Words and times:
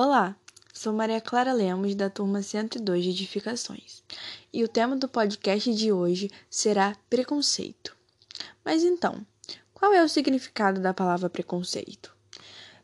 Olá, 0.00 0.36
sou 0.72 0.92
Maria 0.92 1.20
Clara 1.20 1.52
Lemos, 1.52 1.92
da 1.96 2.08
turma 2.08 2.40
102 2.40 3.02
de 3.02 3.10
Edificações, 3.10 4.04
e 4.52 4.62
o 4.62 4.68
tema 4.68 4.94
do 4.94 5.08
podcast 5.08 5.74
de 5.74 5.90
hoje 5.90 6.30
será 6.48 6.96
preconceito. 7.10 7.96
Mas 8.64 8.84
então, 8.84 9.26
qual 9.74 9.92
é 9.92 10.00
o 10.00 10.08
significado 10.08 10.80
da 10.80 10.94
palavra 10.94 11.28
preconceito? 11.28 12.14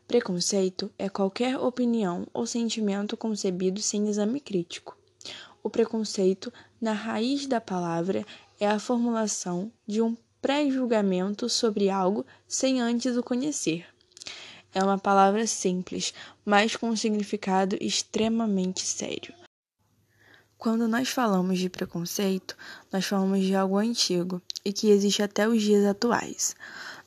Preconceito 0.05 0.91
é 0.99 1.07
qualquer 1.07 1.57
opinião 1.57 2.27
ou 2.33 2.45
sentimento 2.45 3.15
concebido 3.15 3.81
sem 3.81 4.09
exame 4.09 4.41
crítico. 4.41 4.97
O 5.63 5.69
preconceito, 5.69 6.51
na 6.81 6.91
raiz 6.91 7.47
da 7.47 7.61
palavra, 7.61 8.25
é 8.59 8.67
a 8.67 8.77
formulação 8.77 9.71
de 9.87 10.01
um 10.01 10.17
pré-julgamento 10.41 11.47
sobre 11.47 11.89
algo 11.89 12.25
sem 12.45 12.81
antes 12.81 13.15
o 13.15 13.23
conhecer 13.23 13.94
é 14.75 14.83
uma 14.83 14.97
palavra 14.97 15.47
simples, 15.47 16.13
mas 16.43 16.75
com 16.75 16.89
um 16.89 16.97
significado 16.97 17.77
extremamente 17.79 18.81
sério. 18.81 19.33
Quando 20.57 20.85
nós 20.85 21.07
falamos 21.07 21.59
de 21.59 21.69
preconceito, 21.69 22.57
nós 22.91 23.05
falamos 23.05 23.39
de 23.41 23.55
algo 23.55 23.77
antigo 23.77 24.41
e 24.65 24.73
que 24.73 24.89
existe 24.89 25.23
até 25.23 25.47
os 25.47 25.61
dias 25.61 25.85
atuais. 25.85 26.55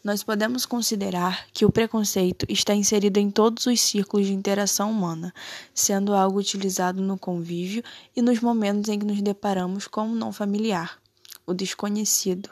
Nós 0.02 0.22
podemos 0.22 0.64
considerar 0.64 1.46
que 1.52 1.66
o 1.66 1.72
preconceito 1.72 2.46
está 2.48 2.74
inserido 2.74 3.18
em 3.18 3.30
todos 3.30 3.66
os 3.66 3.80
círculos 3.80 4.27
de 4.27 4.32
interação 4.32 4.91
humana, 4.91 5.34
sendo 5.74 6.14
algo 6.14 6.38
utilizado 6.38 7.02
no 7.02 7.19
convívio 7.19 7.82
e 8.16 8.22
nos 8.22 8.41
momentos 8.41 8.88
em 8.88 8.98
que 8.98 9.05
nos 9.05 9.20
deparamos 9.20 9.86
com 9.86 10.08
o 10.08 10.14
não 10.14 10.32
familiar, 10.32 10.98
o 11.46 11.52
desconhecido 11.52 12.48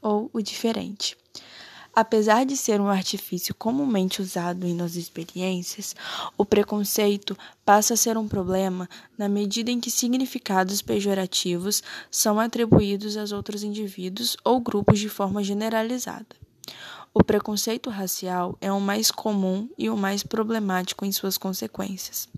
ou 0.00 0.30
o 0.32 0.40
diferente. 0.40 1.16
Apesar 1.94 2.46
de 2.46 2.56
ser 2.56 2.80
um 2.80 2.88
artifício 2.88 3.54
comumente 3.54 4.22
usado 4.22 4.64
em 4.64 4.74
nossas 4.74 4.96
experiências, 4.96 5.94
o 6.38 6.44
preconceito 6.44 7.36
passa 7.64 7.94
a 7.94 7.96
ser 7.96 8.16
um 8.16 8.28
problema 8.28 8.88
na 9.18 9.28
medida 9.28 9.70
em 9.70 9.80
que 9.80 9.90
significados 9.90 10.80
pejorativos 10.80 11.82
são 12.10 12.38
atribuídos 12.38 13.16
aos 13.16 13.32
outros 13.32 13.64
indivíduos 13.64 14.36
ou 14.44 14.60
grupos 14.60 15.00
de 15.00 15.08
forma 15.08 15.42
generalizada. 15.42 16.26
O 17.12 17.24
preconceito 17.24 17.90
racial 17.90 18.56
é 18.60 18.70
o 18.70 18.80
mais 18.80 19.10
comum 19.10 19.68
e 19.76 19.90
o 19.90 19.96
mais 19.96 20.22
problemático 20.22 21.04
em 21.04 21.10
suas 21.10 21.36
consequências. 21.36 22.28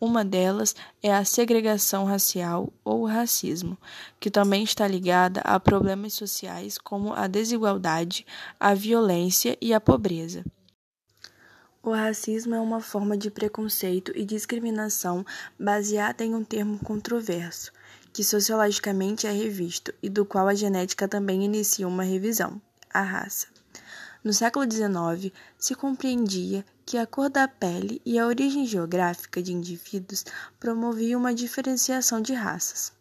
Uma 0.00 0.24
delas 0.24 0.76
é 1.02 1.12
a 1.12 1.24
segregação 1.24 2.04
racial 2.04 2.72
ou 2.84 3.04
racismo, 3.04 3.76
que 4.20 4.30
também 4.30 4.62
está 4.62 4.86
ligada 4.86 5.40
a 5.40 5.58
problemas 5.58 6.14
sociais 6.14 6.78
como 6.78 7.12
a 7.12 7.26
desigualdade, 7.26 8.24
a 8.60 8.74
violência 8.74 9.58
e 9.60 9.74
a 9.74 9.80
pobreza. 9.80 10.44
O 11.82 11.90
racismo 11.90 12.54
é 12.54 12.60
uma 12.60 12.80
forma 12.80 13.16
de 13.16 13.28
preconceito 13.28 14.12
e 14.14 14.24
discriminação 14.24 15.26
baseada 15.58 16.24
em 16.24 16.32
um 16.32 16.44
termo 16.44 16.78
controverso, 16.78 17.72
que 18.12 18.22
sociologicamente 18.22 19.26
é 19.26 19.32
revisto 19.32 19.92
e 20.00 20.08
do 20.08 20.24
qual 20.24 20.46
a 20.46 20.54
genética 20.54 21.08
também 21.08 21.44
inicia 21.44 21.88
uma 21.88 22.04
revisão: 22.04 22.62
a 22.88 23.02
raça. 23.02 23.48
No 24.24 24.32
século 24.32 24.64
XIX, 24.70 25.32
se 25.58 25.74
compreendia 25.74 26.64
que 26.86 26.96
a 26.96 27.04
cor 27.04 27.28
da 27.28 27.48
pele 27.48 28.00
e 28.06 28.20
a 28.20 28.26
origem 28.26 28.64
geográfica 28.64 29.42
de 29.42 29.52
indivíduos 29.52 30.24
promoviam 30.60 31.18
uma 31.18 31.34
diferenciação 31.34 32.20
de 32.20 32.32
raças. 32.32 32.92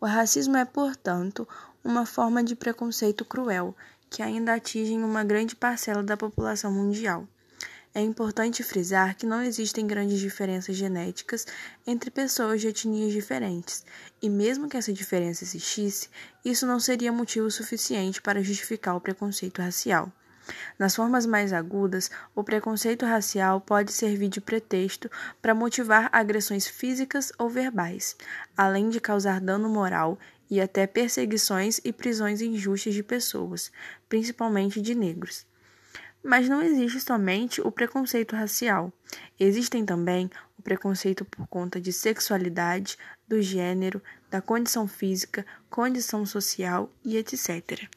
O 0.00 0.06
racismo 0.06 0.56
é, 0.56 0.64
portanto, 0.64 1.46
uma 1.84 2.06
forma 2.06 2.42
de 2.42 2.56
preconceito 2.56 3.26
cruel 3.26 3.76
que 4.08 4.22
ainda 4.22 4.54
atinge 4.54 4.94
uma 4.94 5.22
grande 5.22 5.54
parcela 5.54 6.02
da 6.02 6.16
população 6.16 6.72
mundial. 6.72 7.28
É 7.92 8.00
importante 8.00 8.62
frisar 8.62 9.14
que 9.16 9.26
não 9.26 9.42
existem 9.42 9.86
grandes 9.86 10.18
diferenças 10.18 10.76
genéticas 10.76 11.46
entre 11.86 12.10
pessoas 12.10 12.60
de 12.60 12.68
etnias 12.68 13.12
diferentes, 13.12 13.84
e 14.22 14.30
mesmo 14.30 14.66
que 14.66 14.78
essa 14.78 14.94
diferença 14.94 15.44
existisse, 15.44 16.08
isso 16.42 16.66
não 16.66 16.80
seria 16.80 17.12
motivo 17.12 17.50
suficiente 17.50 18.22
para 18.22 18.42
justificar 18.42 18.96
o 18.96 19.00
preconceito 19.00 19.60
racial. 19.60 20.10
Nas 20.78 20.94
formas 20.94 21.26
mais 21.26 21.52
agudas, 21.52 22.10
o 22.34 22.42
preconceito 22.42 23.04
racial 23.04 23.60
pode 23.60 23.92
servir 23.92 24.28
de 24.28 24.40
pretexto 24.40 25.10
para 25.40 25.54
motivar 25.54 26.08
agressões 26.12 26.66
físicas 26.66 27.32
ou 27.38 27.48
verbais, 27.48 28.16
além 28.56 28.88
de 28.88 29.00
causar 29.00 29.40
dano 29.40 29.68
moral 29.68 30.18
e 30.50 30.60
até 30.60 30.86
perseguições 30.86 31.80
e 31.84 31.92
prisões 31.92 32.40
injustas 32.40 32.94
de 32.94 33.02
pessoas, 33.02 33.70
principalmente 34.08 34.80
de 34.80 34.94
negros. 34.94 35.46
Mas 36.22 36.48
não 36.48 36.62
existe 36.62 37.00
somente 37.00 37.60
o 37.60 37.72
preconceito 37.72 38.36
racial. 38.36 38.92
Existem 39.38 39.86
também 39.86 40.30
o 40.58 40.62
preconceito 40.62 41.24
por 41.24 41.46
conta 41.46 41.80
de 41.80 41.92
sexualidade, 41.92 42.98
do 43.26 43.40
gênero, 43.40 44.02
da 44.30 44.42
condição 44.42 44.86
física, 44.86 45.46
condição 45.70 46.26
social 46.26 46.92
e 47.02 47.16
etc. 47.16 47.88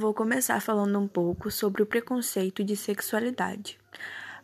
Vou 0.00 0.14
começar 0.14 0.62
falando 0.62 0.96
um 0.96 1.08
pouco 1.08 1.50
sobre 1.50 1.82
o 1.82 1.86
preconceito 1.86 2.62
de 2.62 2.76
sexualidade. 2.76 3.76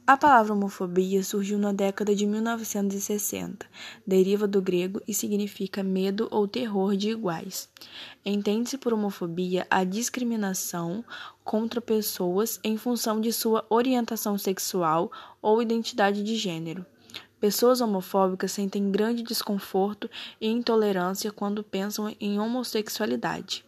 A 0.04 0.16
palavra 0.16 0.52
homofobia 0.52 1.22
surgiu 1.22 1.60
na 1.60 1.72
década 1.72 2.12
de 2.12 2.26
1960, 2.26 3.64
deriva 4.04 4.48
do 4.48 4.60
grego 4.60 5.00
e 5.06 5.14
significa 5.14 5.80
medo 5.80 6.26
ou 6.32 6.48
terror 6.48 6.96
de 6.96 7.10
iguais. 7.10 7.68
Entende-se 8.26 8.76
por 8.76 8.92
homofobia 8.92 9.64
a 9.70 9.84
discriminação 9.84 11.04
contra 11.44 11.80
pessoas 11.80 12.58
em 12.64 12.76
função 12.76 13.20
de 13.20 13.32
sua 13.32 13.64
orientação 13.70 14.36
sexual 14.36 15.08
ou 15.40 15.62
identidade 15.62 16.24
de 16.24 16.34
gênero. 16.34 16.84
Pessoas 17.38 17.80
homofóbicas 17.80 18.50
sentem 18.50 18.90
grande 18.90 19.22
desconforto 19.22 20.10
e 20.40 20.48
intolerância 20.48 21.30
quando 21.30 21.62
pensam 21.62 22.12
em 22.20 22.40
homossexualidade. 22.40 23.64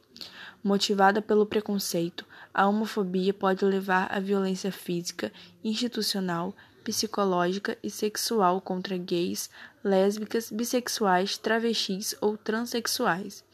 Motivada 0.62 1.22
pelo 1.22 1.46
preconceito, 1.46 2.24
a 2.52 2.66
homofobia 2.66 3.32
pode 3.32 3.64
levar 3.64 4.08
à 4.10 4.18
violência 4.18 4.72
física, 4.72 5.32
institucional, 5.62 6.54
psicológica 6.82 7.76
e 7.82 7.90
sexual 7.90 8.60
contra 8.60 8.96
gays, 8.96 9.50
lésbicas, 9.82 10.50
bissexuais, 10.50 11.36
travestis 11.36 12.14
ou 12.20 12.36
transexuais. 12.36 13.44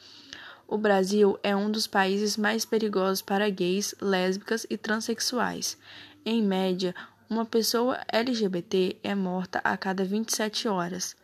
O 0.69 0.79
Brasil 0.79 1.39
é 1.43 1.55
um 1.55 1.71
dos 1.71 1.87
países 1.87 2.37
mais 2.37 2.65
perigosos 2.65 3.21
para 3.21 3.51
gays, 3.51 3.95
lésbicas 4.01 4.67
e 4.71 4.77
transexuais. 4.77 5.77
Em 6.25 6.43
média, 6.43 6.95
uma 7.29 7.45
pessoa 7.45 7.99
LGBT 8.09 8.99
é 9.03 9.15
morta 9.15 9.61
a 9.65 9.77
cada 9.77 10.05
27 10.05 10.69
horas. 10.69 11.17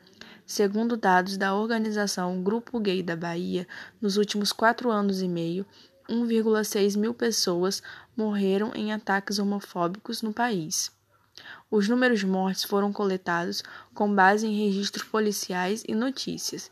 Segundo 0.48 0.97
dados 0.97 1.36
da 1.36 1.54
organização 1.54 2.42
Grupo 2.42 2.81
Gay 2.81 3.03
da 3.03 3.14
Bahia, 3.14 3.69
nos 4.00 4.16
últimos 4.16 4.50
quatro 4.50 4.91
anos 4.91 5.20
e 5.20 5.28
meio, 5.28 5.66
1,6 6.09 6.97
mil 6.97 7.12
pessoas 7.12 7.82
morreram 8.16 8.72
em 8.75 8.91
ataques 8.91 9.38
homofóbicos 9.38 10.22
no 10.22 10.32
país. 10.32 10.91
Os 11.70 11.87
números 11.87 12.20
de 12.20 12.26
mortes 12.26 12.64
foram 12.64 12.94
coletados 12.94 13.62
com 13.92 14.12
base 14.12 14.47
em 14.47 14.64
registros 14.64 15.04
policiais 15.04 15.84
e 15.87 15.94
notícias. 15.94 16.70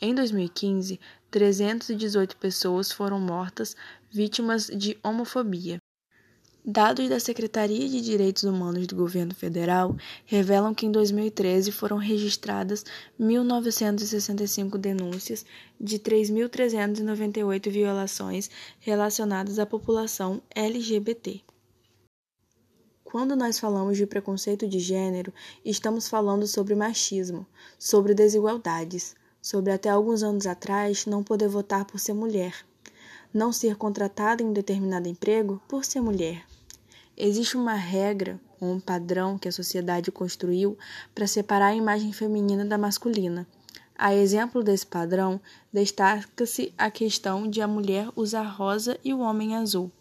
Em 0.00 0.12
2015, 0.12 0.98
318 1.30 2.36
pessoas 2.36 2.90
foram 2.90 3.20
mortas 3.20 3.76
vítimas 4.10 4.66
de 4.66 4.98
homofobia. 5.00 5.78
Dados 6.64 7.08
da 7.08 7.18
Secretaria 7.18 7.88
de 7.88 8.00
Direitos 8.00 8.44
Humanos 8.44 8.86
do 8.86 8.94
Governo 8.94 9.34
Federal 9.34 9.96
revelam 10.24 10.72
que 10.72 10.86
em 10.86 10.92
2013 10.92 11.72
foram 11.72 11.96
registradas 11.96 12.84
1.965 13.20 14.78
denúncias 14.78 15.44
de 15.80 15.98
3.398 15.98 17.68
violações 17.68 18.48
relacionadas 18.78 19.58
à 19.58 19.66
população 19.66 20.40
LGBT. 20.54 21.40
Quando 23.02 23.34
nós 23.34 23.58
falamos 23.58 23.96
de 23.96 24.06
preconceito 24.06 24.68
de 24.68 24.78
gênero, 24.78 25.34
estamos 25.64 26.06
falando 26.06 26.46
sobre 26.46 26.76
machismo, 26.76 27.44
sobre 27.76 28.14
desigualdades, 28.14 29.16
sobre 29.42 29.72
até 29.72 29.88
alguns 29.88 30.22
anos 30.22 30.46
atrás 30.46 31.06
não 31.06 31.24
poder 31.24 31.48
votar 31.48 31.84
por 31.84 31.98
ser 31.98 32.12
mulher 32.12 32.54
não 33.34 33.50
ser 33.50 33.76
contratada 33.76 34.42
em 34.42 34.52
determinado 34.52 35.08
emprego 35.08 35.60
por 35.66 35.84
ser 35.84 36.02
mulher. 36.02 36.44
Existe 37.16 37.56
uma 37.56 37.74
regra 37.74 38.40
ou 38.60 38.72
um 38.72 38.80
padrão 38.80 39.38
que 39.38 39.48
a 39.48 39.52
sociedade 39.52 40.10
construiu 40.10 40.78
para 41.14 41.26
separar 41.26 41.68
a 41.68 41.74
imagem 41.74 42.12
feminina 42.12 42.64
da 42.64 42.78
masculina. 42.78 43.46
A 43.94 44.14
exemplo 44.14 44.62
desse 44.62 44.86
padrão, 44.86 45.40
destaca-se 45.72 46.72
a 46.76 46.90
questão 46.90 47.48
de 47.48 47.60
a 47.60 47.68
mulher 47.68 48.08
usar 48.16 48.42
rosa 48.42 48.98
e 49.04 49.12
o 49.12 49.20
homem 49.20 49.54
azul. 49.56 49.92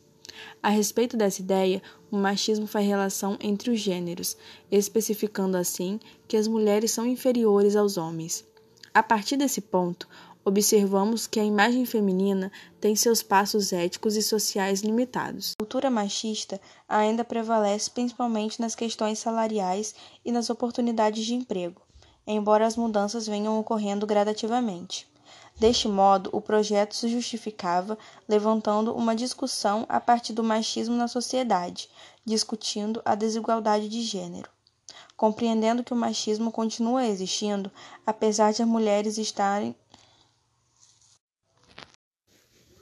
A 0.63 0.69
respeito 0.69 1.18
dessa 1.18 1.42
ideia, 1.42 1.81
o 2.10 2.18
machismo 2.18 2.66
faz 2.66 2.88
relação 2.88 3.38
entre 3.42 3.69
os 3.69 3.80
gêneros, 3.80 4.38
especificando 4.72 5.58
assim 5.58 6.00
que 6.28 6.38
as 6.38 6.48
mulheres 6.48 6.92
são 6.92 7.06
inferiores 7.06 7.75
aos 7.75 7.98
homens. 7.98 8.46
A 8.94 9.04
partir 9.04 9.38
desse 9.38 9.62
ponto, 9.62 10.08
observamos 10.44 11.28
que 11.28 11.40
a 11.40 11.44
imagem 11.44 11.86
feminina 11.86 12.52
tem 12.80 12.96
seus 12.96 13.22
passos 13.22 13.72
éticos 13.72 14.16
e 14.16 14.22
sociais 14.22 14.82
limitados. 14.82 15.54
A 15.54 15.64
cultura 15.64 15.90
machista 15.90 16.60
ainda 16.88 17.24
prevalece 17.24 17.90
principalmente 17.90 18.60
nas 18.60 18.76
questões 18.76 19.20
salariais 19.20 19.94
e 20.26 20.32
nas 20.32 20.50
oportunidades 20.50 21.26
de 21.26 21.36
emprego, 21.36 21.82
embora 22.26 22.66
as 22.66 22.76
mudanças 22.76 23.28
venham 23.28 23.60
ocorrendo 23.60 24.08
gradativamente. 24.08 25.10
Deste 25.60 25.88
modo, 25.88 26.30
o 26.34 26.42
projeto 26.42 26.96
se 26.96 27.08
justificava 27.08 27.98
levantando 28.28 28.96
uma 28.96 29.16
discussão 29.16 29.86
a 29.88 30.00
partir 30.00 30.34
do 30.34 30.44
machismo 30.44 30.96
na 30.96 31.08
sociedade, 31.08 31.90
discutindo 32.26 33.02
a 33.06 33.16
desigualdade 33.16 33.88
de 33.88 34.02
gênero 34.02 34.50
compreendendo 35.22 35.84
que 35.84 35.94
o 35.94 35.96
machismo 35.96 36.52
continua 36.52 37.06
existindo, 37.06 37.72
apesar 38.04 38.52
de 38.54 38.64
as 38.64 38.68
mulheres 38.68 39.20
estarem. 39.20 39.76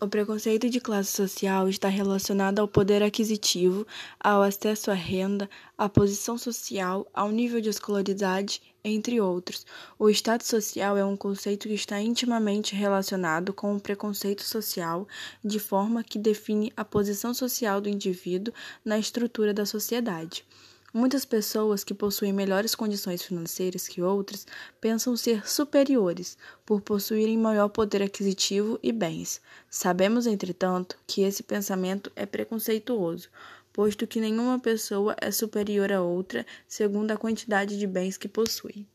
O 0.02 0.08
preconceito 0.08 0.70
de 0.70 0.80
classe 0.80 1.12
social 1.12 1.68
está 1.68 1.90
relacionado 1.90 2.60
ao 2.60 2.70
poder 2.70 3.04
aquisitivo, 3.04 3.86
ao 4.18 4.42
acesso 4.42 4.90
à 4.90 4.94
renda, 4.94 5.50
à 5.78 5.90
posição 5.90 6.38
social, 6.38 7.06
ao 7.14 7.30
nível 7.30 7.60
de 7.60 7.68
escolaridade, 7.68 8.62
entre 8.82 9.20
outros. 9.20 9.66
O 9.98 10.10
estado 10.10 10.44
social 10.44 10.96
é 10.96 11.04
um 11.04 11.18
conceito 11.18 11.68
que 11.68 11.74
está 11.74 12.00
intimamente 12.00 12.74
relacionado 12.74 13.52
com 13.52 13.76
o 13.76 13.80
preconceito 13.80 14.42
social, 14.42 15.06
de 15.44 15.60
forma 15.60 16.02
que 16.02 16.18
define 16.18 16.72
a 16.78 16.86
posição 16.86 17.34
social 17.34 17.82
do 17.82 17.90
indivíduo 17.90 18.54
na 18.86 18.98
estrutura 18.98 19.54
da 19.54 19.66
sociedade. 19.66 20.46
Muitas 20.92 21.24
pessoas 21.24 21.84
que 21.84 21.94
possuem 21.94 22.34
melhores 22.34 22.74
condições 22.74 23.22
financeiras 23.22 23.88
que 23.88 24.02
outras 24.02 24.48
pensam 24.82 25.16
ser 25.16 25.48
superiores 25.48 26.36
por 26.66 26.82
possuírem 26.82 27.38
maior 27.38 27.70
poder 27.70 28.02
aquisitivo 28.02 28.80
e 28.82 28.92
bens. 28.92 29.40
Sabemos, 29.70 30.26
entretanto, 30.26 30.98
que 31.06 31.22
esse 31.22 31.44
pensamento 31.44 32.12
é 32.16 32.26
preconceituoso, 32.26 33.30
posto 33.72 34.08
que 34.08 34.20
nenhuma 34.20 34.58
pessoa 34.58 35.16
é 35.22 35.30
superior 35.30 35.92
a 35.92 36.02
outra 36.02 36.44
segundo 36.68 37.12
a 37.12 37.18
quantidade 37.18 37.78
de 37.78 37.86
bens 37.86 38.18
que 38.18 38.28
possui. 38.28 38.88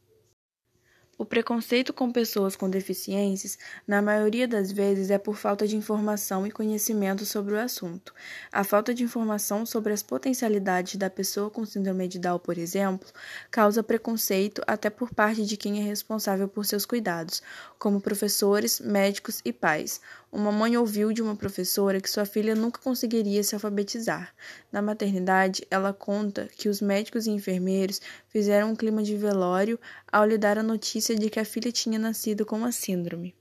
O 1.17 1.25
preconceito 1.25 1.93
com 1.93 2.11
pessoas 2.11 2.57
com 2.57 2.69
deficiências, 2.69 3.57
na 3.87 4.03
maioria 4.03 4.49
das 4.49 4.73
vezes, 4.73 5.11
é 5.11 5.19
por 5.19 5.37
falta 5.37 5.65
de 5.65 5.77
informação 5.77 6.45
e 6.45 6.51
conhecimento 6.51 7.25
sobre 7.25 7.55
o 7.55 7.61
assunto. 7.61 8.13
A 8.51 8.65
falta 8.65 8.93
de 8.93 9.05
informação 9.05 9.65
sobre 9.65 9.93
as 9.93 10.03
potencialidades 10.03 10.97
da 10.97 11.09
pessoa 11.09 11.51
com 11.51 11.65
síndrome 11.65 12.09
de 12.09 12.19
Down, 12.19 12.41
por 12.41 12.59
exemplo, 12.59 13.09
causa 13.49 13.81
preconceito 13.81 14.61
até 14.67 14.91
por 14.91 15.15
parte 15.15 15.45
de 15.45 15.57
quem 15.57 15.81
é 15.81 15.85
responsável 15.85 16.49
por 16.49 16.67
seus 16.67 16.85
cuidados, 16.85 17.41
como 17.79 18.01
professores, 18.01 18.81
médicos 18.81 19.41
e 19.45 19.53
pais. 19.53 20.01
Uma 20.35 20.51
mãe 20.51 20.77
ouviu 20.77 21.13
de 21.13 21.23
uma 21.23 21.37
professora 21.37 22.01
que 22.01 22.11
sua 22.11 22.27
filha 22.27 22.57
nunca 22.57 22.81
conseguiria 22.81 23.41
se 23.45 23.55
alfabetizar. 23.55 24.35
Na 24.73 24.83
maternidade, 24.83 25.65
ela 25.71 25.93
conta 25.93 26.51
que 26.57 26.69
os 26.69 26.81
médicos 26.81 27.29
e 27.29 27.31
enfermeiros 27.31 28.01
fizeram 28.27 28.73
um 28.73 28.75
clima 28.75 29.01
de 29.01 29.17
velório 29.17 29.79
ao 30.11 30.27
lhe 30.27 30.37
dar 30.37 30.59
a 30.59 30.63
notícia 30.63 31.15
de 31.15 31.31
que 31.31 31.39
a 31.39 31.45
filha 31.45 31.71
tinha 31.71 32.01
nascido 32.01 32.45
com 32.45 32.65
a 32.65 32.73
síndrome. 32.73 33.33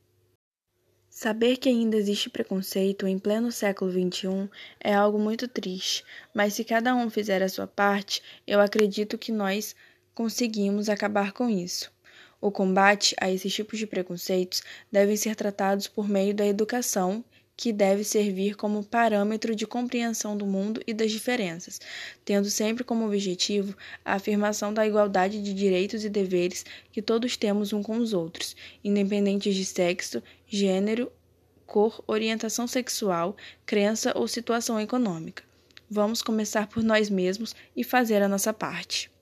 Saber 1.10 1.58
que 1.58 1.68
ainda 1.68 1.98
existe 1.98 2.30
preconceito 2.30 3.08
em 3.08 3.18
pleno 3.18 3.52
século 3.52 3.92
XXI 3.92 4.48
é 4.80 4.94
algo 4.94 5.18
muito 5.18 5.48
triste, 5.48 6.06
mas 6.32 6.54
se 6.54 6.64
cada 6.64 6.94
um 6.94 7.10
fizer 7.10 7.42
a 7.42 7.50
sua 7.50 7.66
parte, 7.66 8.22
eu 8.46 8.62
acredito 8.62 9.18
que 9.18 9.32
nós 9.32 9.76
conseguimos 10.14 10.90
acabar 10.90 11.32
com 11.32 11.50
isso. 11.50 11.93
O 12.44 12.52
combate 12.52 13.16
a 13.22 13.32
esses 13.32 13.54
tipos 13.54 13.80
de 13.80 13.88
preconceitos 13.88 14.62
devem 14.92 15.16
ser 15.16 15.34
tratados 15.34 15.88
por 15.88 16.10
meio 16.10 16.34
da 16.36 16.46
educação, 16.46 17.24
que 17.56 17.72
deve 17.72 18.04
servir 18.04 18.58
como 18.58 18.84
parâmetro 18.84 19.56
de 19.56 19.66
compreensão 19.66 20.36
do 20.36 20.46
mundo 20.46 20.82
e 20.86 20.94
das 20.94 21.10
diferenças, 21.10 21.80
tendo 22.26 22.50
sempre 22.50 22.84
como 22.84 23.06
objetivo 23.06 23.74
a 24.04 24.16
afirmação 24.16 24.74
da 24.74 24.86
igualdade 24.86 25.42
de 25.42 25.54
direitos 25.54 26.04
e 26.04 26.10
deveres 26.10 26.66
que 26.92 27.02
todos 27.02 27.38
temos 27.38 27.72
uns 27.72 27.86
com 27.86 27.96
os 27.96 28.12
outros, 28.12 28.58
independentes 28.84 29.56
de 29.56 29.64
sexo, 29.64 30.22
gênero, 30.46 31.10
cor, 31.66 32.04
orientação 32.06 32.68
sexual, 32.68 33.38
crença 33.66 34.12
ou 34.18 34.28
situação 34.28 34.78
econômica. 34.82 35.44
Vamos 35.90 36.22
começar 36.22 36.68
por 36.68 36.84
nós 36.84 37.10
mesmos 37.10 37.56
e 37.74 37.86
fazer 37.86 38.22
a 38.22 38.28
nossa 38.28 38.52
parte. 38.52 39.13